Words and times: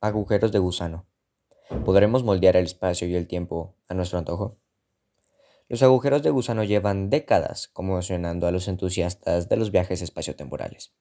Agujeros 0.00 0.52
de 0.52 0.60
gusano. 0.60 1.08
¿Podremos 1.84 2.22
moldear 2.22 2.54
el 2.56 2.66
espacio 2.66 3.08
y 3.08 3.16
el 3.16 3.26
tiempo 3.26 3.74
a 3.88 3.94
nuestro 3.94 4.20
antojo? 4.20 4.56
Los 5.66 5.82
agujeros 5.82 6.22
de 6.22 6.30
gusano 6.30 6.62
llevan 6.62 7.10
décadas 7.10 7.66
conmocionando 7.66 8.46
a 8.46 8.52
los 8.52 8.68
entusiastas 8.68 9.48
de 9.48 9.56
los 9.56 9.72
viajes 9.72 10.00
espaciotemporales. 10.00 10.94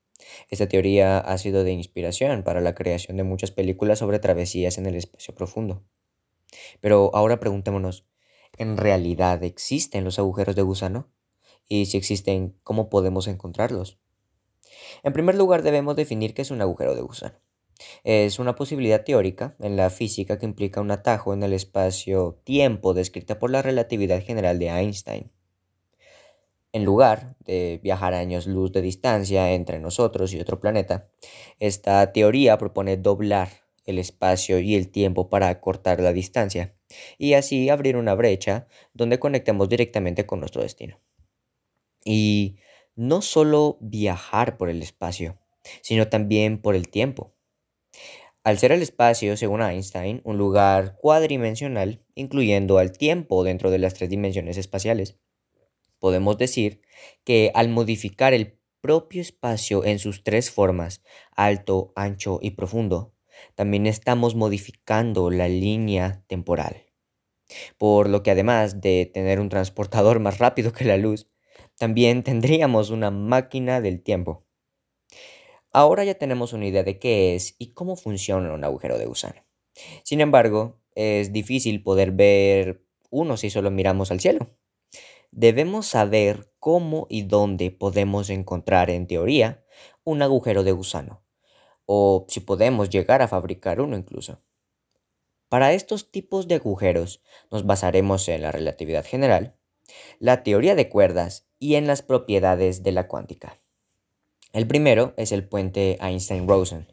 Esta 0.49 0.68
teoría 0.68 1.20
ha 1.20 1.38
sido 1.38 1.63
de 1.63 1.73
inspiración 1.73 2.41
para 2.41 2.60
la 2.60 2.73
creación 2.73 3.18
de 3.18 3.23
muchas 3.23 3.52
películas 3.52 3.99
sobre 3.99 4.18
travesías 4.18 4.79
en 4.79 4.88
el 4.88 4.96
espacio 4.96 5.36
profundo. 5.36 5.84
Pero 6.82 7.11
ahora 7.14 7.39
preguntémonos, 7.39 8.07
¿en 8.57 8.77
realidad 8.77 9.43
existen 9.43 10.05
los 10.05 10.18
agujeros 10.18 10.55
de 10.55 10.64
gusano? 10.64 11.11
Y 11.68 11.86
si 11.86 11.98
existen, 11.98 12.57
¿cómo 12.64 12.89
podemos 12.89 13.27
encontrarlos? 13.27 14.00
En 15.04 15.14
primer 15.14 15.36
lugar, 15.36 15.61
debemos 15.61 15.95
definir 15.95 16.34
qué 16.34 16.41
es 16.41 16.50
un 16.50 16.61
agujero 16.61 16.95
de 16.95 17.02
gusano. 17.02 17.38
Es 18.04 18.39
una 18.39 18.55
posibilidad 18.55 19.04
teórica 19.04 19.55
en 19.60 19.75
la 19.75 19.89
física 19.89 20.38
que 20.39 20.46
implica 20.46 20.82
un 20.82 20.92
atajo 20.92 21.33
en 21.33 21.43
el 21.43 21.54
espacio-tiempo 21.54 22.93
descrita 22.93 23.39
por 23.39 23.51
la 23.51 23.61
relatividad 23.61 24.21
general 24.24 24.60
de 24.60 24.70
Einstein. 24.70 25.32
En 26.74 26.86
lugar 26.86 27.36
de 27.46 27.79
viajar 27.82 28.14
años 28.14 28.46
luz 28.46 28.71
de 28.71 28.82
distancia 28.82 29.51
entre 29.54 29.79
nosotros 29.79 30.34
y 30.34 30.39
otro 30.39 30.60
planeta, 30.60 31.10
esta 31.60 32.11
teoría 32.11 32.58
propone 32.58 32.98
doblar 32.98 33.50
el 33.86 34.00
espacio 34.00 34.59
y 34.59 34.75
el 34.75 34.89
tiempo 34.89 35.30
para 35.30 35.48
acortar 35.48 36.02
la 36.02 36.14
distancia 36.14 36.75
y 37.17 37.34
así 37.34 37.70
abrir 37.70 37.95
una 37.95 38.14
brecha 38.14 38.67
donde 38.94 39.17
conectemos 39.17 39.70
directamente 39.70 40.25
con 40.25 40.39
nuestro 40.39 40.62
destino. 40.62 41.00
Y 42.03 42.58
no 42.95 43.22
solo 43.22 43.78
viajar 43.80 44.58
por 44.58 44.70
el 44.70 44.81
espacio, 44.81 45.39
sino 45.81 46.09
también 46.09 46.62
por 46.62 46.75
el 46.75 46.89
tiempo. 46.89 47.36
Al 48.47 48.58
ser 48.58 48.72
el 48.72 48.81
espacio, 48.81 49.36
según 49.36 49.61
Einstein, 49.61 50.22
un 50.23 50.38
lugar 50.38 50.95
cuadridimensional, 51.02 52.02
incluyendo 52.16 52.78
al 52.78 52.94
tiempo 52.94 53.44
dentro 53.44 53.72
de 53.72 53.78
las 53.78 53.94
tres 53.94 54.09
dimensiones 54.09 54.56
espaciales, 54.56 55.17
podemos 56.00 56.38
decir 56.38 56.80
que 57.25 57.52
al 57.56 57.68
modificar 57.68 58.34
el 58.34 58.58
propio 58.80 59.22
espacio 59.22 59.84
en 59.84 60.00
sus 60.00 60.23
tres 60.23 60.50
formas, 60.50 61.03
alto, 61.36 61.92
ancho 61.98 62.40
y 62.42 62.52
profundo, 62.52 63.14
también 63.53 63.86
estamos 63.86 64.34
modificando 64.34 65.30
la 65.30 65.50
línea 65.50 66.23
temporal. 66.28 66.86
Por 67.78 68.08
lo 68.08 68.23
que 68.23 68.31
además 68.31 68.80
de 68.80 69.12
tener 69.14 69.42
un 69.42 69.50
transportador 69.50 70.20
más 70.22 70.38
rápido 70.38 70.72
que 70.72 70.86
la 70.86 70.95
luz, 70.95 71.28
también 71.78 72.23
tendríamos 72.23 72.92
una 72.92 73.12
máquina 73.12 73.81
del 73.81 74.02
tiempo. 74.02 74.47
Ahora 75.78 76.03
ya 76.03 76.16
tenemos 76.16 76.53
una 76.53 76.66
idea 76.66 76.81
de 76.81 76.97
qué 76.97 77.36
es 77.36 77.53
y 77.59 77.73
cómo 77.73 77.95
funciona 77.97 78.52
un 78.52 78.64
agujero 78.64 78.97
de 78.97 79.06
gusano. 79.06 79.45
Sin 80.02 80.22
embargo, 80.22 80.81
es 80.95 81.31
difícil 81.31 81.84
poder 81.84 82.14
ver 82.14 82.84
uno 83.11 83.38
si 83.38 83.52
solo 83.52 83.69
miramos 83.69 84.09
al 84.09 84.19
cielo. 84.19 84.50
Debemos 85.30 85.86
saber 85.86 86.52
cómo 86.58 87.06
y 87.11 87.22
dónde 87.22 87.69
podemos 87.69 88.31
encontrar, 88.31 88.89
en 88.89 89.06
teoría, 89.06 89.64
un 90.03 90.23
agujero 90.23 90.64
de 90.64 90.72
gusano, 90.72 91.23
o 91.86 92.25
si 92.28 92.39
podemos 92.39 92.89
llegar 92.89 93.22
a 93.22 93.28
fabricar 93.28 93.80
uno 93.80 93.95
incluso. 93.95 94.41
Para 95.47 95.73
estos 95.73 96.09
tipos 96.09 96.47
de 96.47 96.56
agujeros 96.56 97.22
nos 97.52 97.67
basaremos 97.67 98.28
en 98.30 98.41
la 98.41 98.52
relatividad 98.52 99.06
general, 99.06 99.56
la 100.17 100.41
teoría 100.41 100.73
de 100.73 100.89
cuerdas 100.89 101.47
y 101.59 101.75
en 101.75 101.86
las 101.86 102.02
propiedades 102.02 102.81
de 102.81 102.94
la 102.94 103.08
cuántica. 103.08 103.62
El 104.53 104.66
primero 104.66 105.14
es 105.17 105.31
el 105.31 105.48
puente 105.48 105.98
Einstein-Rosen. 106.00 106.88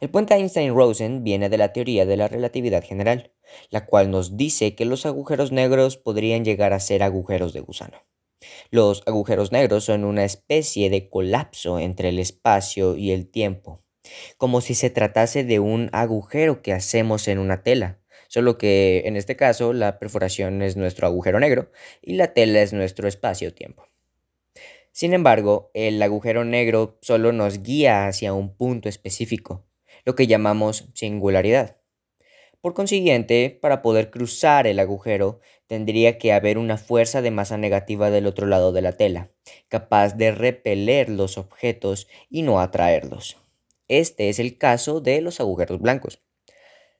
El 0.00 0.10
puente 0.10 0.34
Einstein-Rosen 0.34 1.24
viene 1.24 1.48
de 1.48 1.58
la 1.58 1.72
teoría 1.72 2.06
de 2.06 2.16
la 2.16 2.26
relatividad 2.26 2.82
general, 2.82 3.32
la 3.70 3.86
cual 3.86 4.10
nos 4.10 4.36
dice 4.36 4.74
que 4.74 4.86
los 4.86 5.06
agujeros 5.06 5.52
negros 5.52 5.98
podrían 5.98 6.44
llegar 6.44 6.72
a 6.72 6.80
ser 6.80 7.02
agujeros 7.02 7.52
de 7.52 7.60
gusano. 7.60 8.02
Los 8.70 9.02
agujeros 9.06 9.52
negros 9.52 9.84
son 9.84 10.04
una 10.04 10.24
especie 10.24 10.90
de 10.90 11.08
colapso 11.08 11.78
entre 11.78 12.08
el 12.08 12.18
espacio 12.18 12.96
y 12.96 13.12
el 13.12 13.30
tiempo, 13.30 13.84
como 14.38 14.60
si 14.60 14.74
se 14.74 14.90
tratase 14.90 15.44
de 15.44 15.58
un 15.58 15.90
agujero 15.92 16.62
que 16.62 16.72
hacemos 16.72 17.28
en 17.28 17.38
una 17.38 17.62
tela, 17.62 18.00
solo 18.28 18.58
que 18.58 19.02
en 19.04 19.16
este 19.16 19.36
caso 19.36 19.72
la 19.72 19.98
perforación 19.98 20.62
es 20.62 20.76
nuestro 20.76 21.06
agujero 21.06 21.40
negro 21.40 21.70
y 22.02 22.14
la 22.14 22.32
tela 22.32 22.62
es 22.62 22.72
nuestro 22.72 23.06
espacio-tiempo. 23.06 23.84
Sin 24.96 25.12
embargo, 25.12 25.70
el 25.74 26.02
agujero 26.02 26.46
negro 26.46 26.96
solo 27.02 27.30
nos 27.30 27.62
guía 27.62 28.06
hacia 28.06 28.32
un 28.32 28.56
punto 28.56 28.88
específico, 28.88 29.66
lo 30.06 30.14
que 30.14 30.26
llamamos 30.26 30.88
singularidad. 30.94 31.76
Por 32.62 32.72
consiguiente, 32.72 33.58
para 33.60 33.82
poder 33.82 34.08
cruzar 34.10 34.66
el 34.66 34.78
agujero, 34.78 35.40
tendría 35.66 36.16
que 36.16 36.32
haber 36.32 36.56
una 36.56 36.78
fuerza 36.78 37.20
de 37.20 37.30
masa 37.30 37.58
negativa 37.58 38.08
del 38.08 38.24
otro 38.24 38.46
lado 38.46 38.72
de 38.72 38.80
la 38.80 38.92
tela, 38.92 39.28
capaz 39.68 40.14
de 40.14 40.30
repeler 40.30 41.10
los 41.10 41.36
objetos 41.36 42.08
y 42.30 42.40
no 42.40 42.58
atraerlos. 42.58 43.36
Este 43.88 44.30
es 44.30 44.38
el 44.38 44.56
caso 44.56 45.02
de 45.02 45.20
los 45.20 45.40
agujeros 45.40 45.78
blancos. 45.78 46.22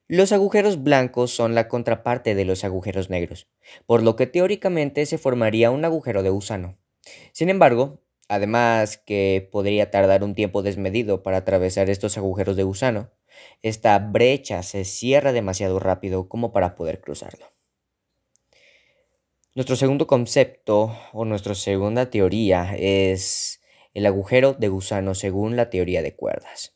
Los 0.07 0.33
agujeros 0.33 0.83
blancos 0.83 1.31
son 1.31 1.55
la 1.55 1.67
contraparte 1.67 2.35
de 2.35 2.45
los 2.45 2.63
agujeros 2.63 3.09
negros, 3.09 3.49
por 3.87 4.03
lo 4.03 4.17
que 4.17 4.27
teóricamente 4.27 5.07
se 5.07 5.17
formaría 5.17 5.71
un 5.71 5.87
agujero 5.87 6.23
de 6.23 6.29
gusano. 6.29 6.77
Sin 7.33 7.49
embargo, 7.49 8.03
además 8.29 8.99
que 8.99 9.49
podría 9.53 9.91
tardar 9.91 10.25
un 10.25 10.35
tiempo 10.35 10.63
desmedido 10.63 11.23
para 11.23 11.39
atravesar 11.39 11.91
estos 11.91 12.17
agujeros 12.19 12.57
de 12.57 12.63
gusano, 12.63 13.11
esta 13.63 13.99
brecha 13.99 14.63
se 14.63 14.85
cierra 14.85 15.33
demasiado 15.33 15.79
rápido 15.79 16.29
como 16.29 16.53
para 16.53 16.75
poder 16.75 17.01
cruzarlo. 17.01 17.53
Nuestro 19.55 19.77
segundo 19.77 20.07
concepto 20.07 20.95
o 21.13 21.25
nuestra 21.25 21.55
segunda 21.55 22.11
teoría 22.11 22.77
es 22.77 23.63
el 23.95 24.05
agujero 24.05 24.53
de 24.53 24.69
gusano 24.69 25.15
según 25.15 25.57
la 25.57 25.71
teoría 25.71 26.03
de 26.03 26.15
cuerdas. 26.15 26.75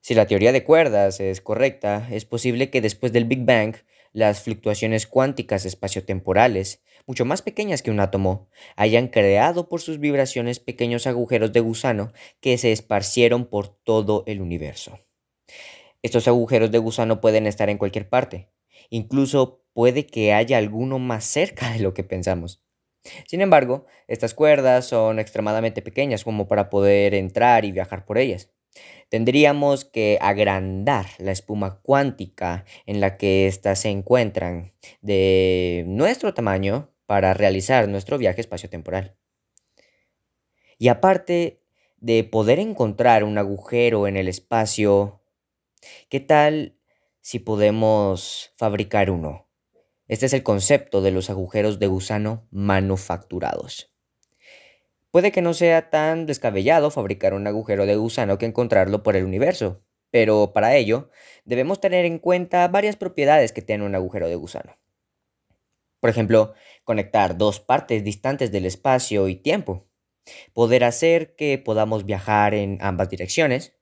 Si 0.00 0.14
la 0.14 0.28
teoría 0.28 0.52
de 0.52 0.62
cuerdas 0.62 1.18
es 1.18 1.40
correcta, 1.40 2.06
es 2.12 2.24
posible 2.24 2.70
que 2.70 2.80
después 2.80 3.12
del 3.12 3.24
Big 3.24 3.44
Bang 3.44 3.74
las 4.12 4.40
fluctuaciones 4.40 5.08
cuánticas 5.08 5.66
espaciotemporales, 5.66 6.80
mucho 7.06 7.24
más 7.24 7.42
pequeñas 7.42 7.82
que 7.82 7.90
un 7.90 8.00
átomo, 8.00 8.48
hayan 8.74 9.08
creado 9.08 9.68
por 9.68 9.80
sus 9.80 9.98
vibraciones 9.98 10.60
pequeños 10.60 11.06
agujeros 11.06 11.52
de 11.52 11.60
gusano 11.60 12.12
que 12.40 12.58
se 12.58 12.72
esparcieron 12.72 13.46
por 13.46 13.68
todo 13.68 14.24
el 14.26 14.40
universo. 14.40 14.98
Estos 16.02 16.28
agujeros 16.28 16.70
de 16.70 16.78
gusano 16.78 17.20
pueden 17.20 17.46
estar 17.46 17.70
en 17.70 17.78
cualquier 17.78 18.08
parte, 18.08 18.50
incluso 18.90 19.64
puede 19.72 20.06
que 20.06 20.32
haya 20.32 20.58
alguno 20.58 20.98
más 20.98 21.24
cerca 21.24 21.72
de 21.72 21.80
lo 21.80 21.94
que 21.94 22.04
pensamos. 22.04 22.62
Sin 23.26 23.40
embargo, 23.40 23.86
estas 24.08 24.34
cuerdas 24.34 24.86
son 24.86 25.18
extremadamente 25.20 25.82
pequeñas 25.82 26.24
como 26.24 26.48
para 26.48 26.70
poder 26.70 27.14
entrar 27.14 27.64
y 27.64 27.72
viajar 27.72 28.04
por 28.04 28.18
ellas. 28.18 28.50
Tendríamos 29.08 29.84
que 29.84 30.18
agrandar 30.20 31.06
la 31.18 31.30
espuma 31.30 31.80
cuántica 31.82 32.64
en 32.86 33.00
la 33.00 33.16
que 33.16 33.46
éstas 33.46 33.80
se 33.80 33.90
encuentran 33.90 34.72
de 35.00 35.84
nuestro 35.86 36.34
tamaño 36.34 36.90
para 37.06 37.34
realizar 37.34 37.88
nuestro 37.88 38.18
viaje 38.18 38.40
espaciotemporal. 38.40 39.16
Y 40.78 40.88
aparte 40.88 41.62
de 41.96 42.24
poder 42.24 42.58
encontrar 42.58 43.24
un 43.24 43.38
agujero 43.38 44.06
en 44.06 44.16
el 44.16 44.28
espacio, 44.28 45.22
¿qué 46.08 46.20
tal 46.20 46.78
si 47.20 47.38
podemos 47.38 48.52
fabricar 48.56 49.10
uno? 49.10 49.48
Este 50.08 50.26
es 50.26 50.32
el 50.34 50.42
concepto 50.42 51.00
de 51.02 51.10
los 51.10 51.30
agujeros 51.30 51.78
de 51.78 51.86
gusano 51.88 52.46
manufacturados. 52.50 53.92
Puede 55.10 55.32
que 55.32 55.42
no 55.42 55.54
sea 55.54 55.88
tan 55.90 56.26
descabellado 56.26 56.90
fabricar 56.90 57.32
un 57.34 57.46
agujero 57.46 57.86
de 57.86 57.96
gusano 57.96 58.38
que 58.38 58.46
encontrarlo 58.46 59.02
por 59.02 59.16
el 59.16 59.24
universo, 59.24 59.82
pero 60.10 60.52
para 60.52 60.76
ello 60.76 61.10
debemos 61.44 61.80
tener 61.80 62.04
en 62.04 62.18
cuenta 62.18 62.68
varias 62.68 62.96
propiedades 62.96 63.52
que 63.52 63.62
tiene 63.62 63.84
un 63.84 63.94
agujero 63.94 64.28
de 64.28 64.36
gusano. 64.36 64.76
Por 66.00 66.10
ejemplo, 66.10 66.54
conectar 66.86 67.36
dos 67.36 67.60
partes 67.60 68.04
distantes 68.04 68.52
del 68.52 68.64
espacio 68.64 69.28
y 69.28 69.34
tiempo, 69.34 69.90
poder 70.54 70.84
hacer 70.84 71.34
que 71.34 71.58
podamos 71.58 72.06
viajar 72.06 72.54
en 72.54 72.78
ambas 72.80 73.10
direcciones, 73.10 73.76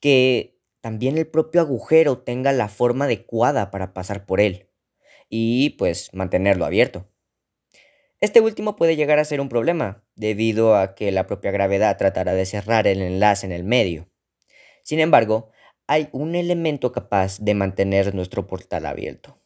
que 0.00 0.58
también 0.80 1.18
el 1.18 1.28
propio 1.28 1.60
agujero 1.60 2.18
tenga 2.18 2.50
la 2.52 2.68
forma 2.68 3.04
adecuada 3.04 3.70
para 3.70 3.92
pasar 3.94 4.26
por 4.26 4.40
él 4.40 4.68
y 5.28 5.70
pues 5.70 6.10
mantenerlo 6.14 6.64
abierto. 6.64 7.06
Este 8.20 8.40
último 8.40 8.76
puede 8.76 8.96
llegar 8.96 9.18
a 9.18 9.24
ser 9.24 9.40
un 9.40 9.48
problema, 9.48 10.04
debido 10.14 10.76
a 10.76 10.94
que 10.94 11.12
la 11.12 11.26
propia 11.26 11.50
gravedad 11.50 11.98
tratará 11.98 12.34
de 12.34 12.46
cerrar 12.46 12.86
el 12.86 13.02
enlace 13.02 13.44
en 13.46 13.52
el 13.52 13.64
medio. 13.64 14.08
Sin 14.82 15.00
embargo, 15.00 15.50
hay 15.86 16.08
un 16.12 16.34
elemento 16.34 16.92
capaz 16.92 17.38
de 17.40 17.54
mantener 17.54 18.14
nuestro 18.14 18.46
portal 18.46 18.86
abierto, 18.86 19.38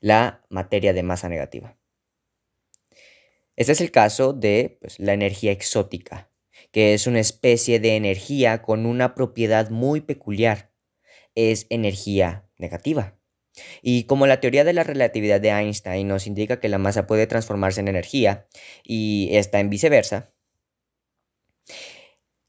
la 0.00 0.44
materia 0.48 0.92
de 0.92 1.02
masa 1.02 1.28
negativa. 1.28 1.76
Este 3.56 3.72
es 3.72 3.80
el 3.80 3.90
caso 3.90 4.32
de 4.32 4.78
pues, 4.80 4.98
la 4.98 5.12
energía 5.12 5.52
exótica, 5.52 6.30
que 6.72 6.94
es 6.94 7.06
una 7.06 7.20
especie 7.20 7.78
de 7.78 7.96
energía 7.96 8.62
con 8.62 8.86
una 8.86 9.14
propiedad 9.14 9.70
muy 9.70 10.00
peculiar. 10.00 10.72
es 11.36 11.66
energía 11.68 12.48
negativa. 12.58 13.18
Y 13.82 14.04
como 14.04 14.26
la 14.26 14.40
teoría 14.40 14.64
de 14.64 14.72
la 14.72 14.84
relatividad 14.84 15.40
de 15.40 15.50
Einstein 15.50 16.08
nos 16.08 16.26
indica 16.26 16.60
que 16.60 16.68
la 16.68 16.78
masa 16.78 17.06
puede 17.06 17.26
transformarse 17.26 17.80
en 17.80 17.88
energía 17.88 18.46
y 18.84 19.30
esta 19.32 19.60
en 19.60 19.70
viceversa, 19.70 20.32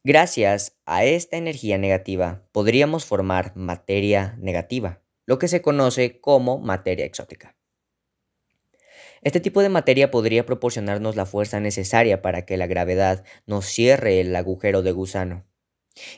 gracias 0.03 0.77
a 0.85 1.05
esta 1.05 1.37
energía 1.37 1.77
negativa 1.77 2.47
podríamos 2.51 3.05
formar 3.05 3.55
materia 3.55 4.35
negativa, 4.39 5.03
lo 5.25 5.39
que 5.39 5.47
se 5.47 5.61
conoce 5.61 6.19
como 6.19 6.59
materia 6.59 7.05
exótica. 7.05 7.55
Este 9.25 9.39
tipo 9.39 9.63
de 9.63 9.69
materia 9.69 10.12
podría 10.12 10.45
proporcionarnos 10.45 11.16
la 11.16 11.25
fuerza 11.25 11.60
necesaria 11.60 12.22
para 12.22 12.45
que 12.45 12.57
la 12.57 12.68
gravedad 12.68 13.25
nos 13.48 13.66
cierre 13.66 14.22
el 14.22 14.36
agujero 14.36 14.83
de 14.83 14.92
gusano 14.92 15.48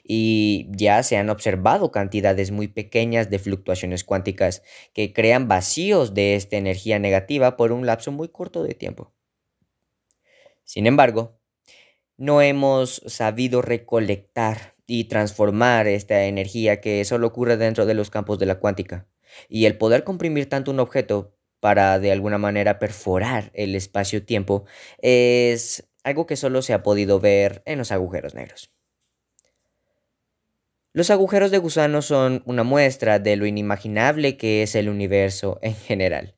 y 0.04 0.68
ya 0.71 1.01
se 1.04 1.15
han 1.15 1.30
observado 1.30 1.89
cantidades 1.92 2.51
muy 2.51 2.68
pequeñas 2.68 3.30
de 3.30 3.39
fluctuaciones 3.39 4.04
cuánticas 4.04 4.62
que 4.94 5.13
crean 5.13 5.48
vacíos 5.48 6.13
de 6.15 6.36
esta 6.36 6.57
energía 6.57 7.00
negativa 7.00 7.56
por 7.56 7.71
un 7.71 7.86
lapso 7.86 8.12
muy 8.12 8.27
corto 8.27 8.62
de 8.63 8.74
tiempo. 8.74 9.13
Sin 10.65 10.86
embargo, 10.86 11.39
no 12.18 12.42
hemos 12.42 13.01
sabido 13.06 13.62
recolectar 13.62 14.75
y 14.86 15.06
transformar 15.06 15.88
esta 15.88 16.25
energía 16.25 16.81
que 16.81 17.06
solo 17.06 17.27
ocurre 17.27 17.56
dentro 17.56 17.86
de 17.86 17.94
los 17.94 18.09
campos 18.09 18.38
de 18.38 18.48
la 18.48 18.59
cuántica. 18.59 19.07
Y 19.48 19.63
el 19.63 19.77
poder 19.77 20.04
comprimir 20.04 20.50
tanto 20.50 20.71
un 20.71 20.81
objeto 20.81 21.36
para 21.67 21.99
de 21.99 22.13
alguna 22.13 22.37
manera 22.37 22.79
perforar 22.79 23.51
el 23.53 23.75
espacio-tiempo 23.75 24.63
es 24.99 25.85
algo 26.01 26.25
que 26.25 26.37
solo 26.37 26.61
se 26.61 26.71
ha 26.73 26.81
podido 26.81 27.19
ver 27.19 27.61
en 27.65 27.77
los 27.77 27.91
agujeros 27.91 28.35
negros. 28.35 28.71
Los 30.93 31.09
agujeros 31.09 31.51
de 31.51 31.57
gusano 31.57 32.01
son 32.01 32.41
una 32.45 32.63
muestra 32.63 33.19
de 33.19 33.35
lo 33.35 33.45
inimaginable 33.45 34.37
que 34.37 34.63
es 34.63 34.75
el 34.75 34.87
universo 34.87 35.59
en 35.61 35.75
general. 35.75 36.37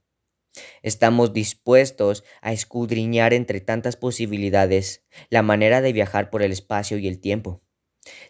Estamos 0.81 1.31
dispuestos 1.31 2.23
a 2.41 2.51
escudriñar 2.51 3.31
entre 3.35 3.61
tantas 3.61 3.97
posibilidades 3.97 5.05
la 5.29 5.43
manera 5.43 5.81
de 5.81 5.93
viajar 5.93 6.31
por 6.31 6.41
el 6.41 6.51
espacio 6.51 6.97
y 6.97 7.07
el 7.07 7.21
tiempo. 7.21 7.61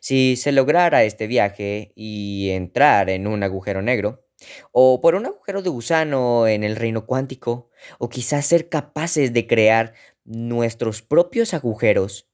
Si 0.01 0.35
se 0.35 0.51
lograra 0.51 1.05
este 1.05 1.27
viaje 1.27 1.93
y 1.95 2.49
entrar 2.49 3.09
en 3.09 3.25
un 3.25 3.41
agujero 3.43 3.81
negro, 3.81 4.28
o 4.71 5.01
por 5.01 5.15
un 5.15 5.25
agujero 5.25 5.61
de 5.61 5.69
gusano 5.69 6.47
en 6.47 6.63
el 6.63 6.75
reino 6.75 7.05
cuántico, 7.05 7.69
o 7.97 8.09
quizás 8.09 8.45
ser 8.45 8.69
capaces 8.69 9.33
de 9.33 9.47
crear 9.47 9.93
nuestros 10.23 11.01
propios 11.01 11.53
agujeros, 11.53 12.29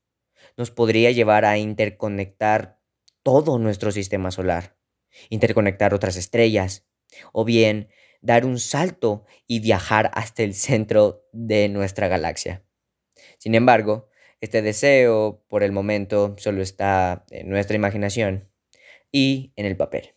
nos 0.58 0.72
podría 0.72 1.12
llevar 1.12 1.46
a 1.46 1.58
interconectar 1.58 2.80
todo 3.24 3.60
nuestro 3.60 3.92
sistema 3.92 4.32
solar, 4.32 4.78
interconectar 5.30 5.94
otras 5.94 6.16
estrellas, 6.16 6.86
o 7.34 7.46
bien 7.46 7.90
dar 8.22 8.46
un 8.46 8.60
salto 8.60 9.26
y 9.48 9.60
viajar 9.60 10.12
hasta 10.14 10.44
el 10.44 10.54
centro 10.54 11.28
de 11.32 11.70
nuestra 11.70 12.08
galaxia. 12.08 12.64
Sin 13.38 13.56
embargo, 13.56 14.10
este 14.42 14.62
deseo 14.62 15.44
por 15.48 15.64
el 15.64 15.72
momento 15.72 16.36
solo 16.38 16.62
está 16.62 17.26
en 17.30 17.50
nuestra 17.50 17.76
imaginación 17.76 18.50
y 19.12 19.54
en 19.56 19.66
el 19.66 19.78
papel. 19.78 20.15